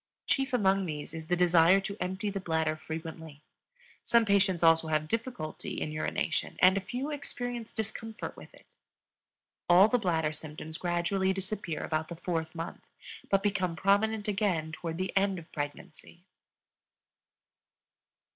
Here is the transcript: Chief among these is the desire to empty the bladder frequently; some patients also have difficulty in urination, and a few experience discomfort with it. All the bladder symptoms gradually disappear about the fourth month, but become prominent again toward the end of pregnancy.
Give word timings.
Chief 0.25 0.51
among 0.51 0.87
these 0.87 1.13
is 1.13 1.27
the 1.27 1.35
desire 1.35 1.79
to 1.81 1.95
empty 1.99 2.31
the 2.31 2.39
bladder 2.39 2.75
frequently; 2.75 3.43
some 4.03 4.25
patients 4.25 4.63
also 4.63 4.87
have 4.87 5.07
difficulty 5.07 5.73
in 5.79 5.91
urination, 5.91 6.57
and 6.59 6.75
a 6.75 6.81
few 6.81 7.11
experience 7.11 7.71
discomfort 7.71 8.35
with 8.35 8.51
it. 8.51 8.65
All 9.69 9.87
the 9.87 9.99
bladder 9.99 10.33
symptoms 10.33 10.79
gradually 10.79 11.33
disappear 11.33 11.83
about 11.83 12.07
the 12.07 12.15
fourth 12.15 12.55
month, 12.55 12.81
but 13.29 13.43
become 13.43 13.75
prominent 13.75 14.27
again 14.27 14.71
toward 14.71 14.97
the 14.97 15.15
end 15.15 15.37
of 15.37 15.51
pregnancy. 15.51 16.25